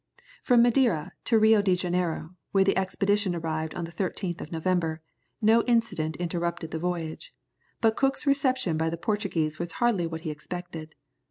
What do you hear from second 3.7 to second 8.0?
on the 13th of November, no incident interrupted the voyage, but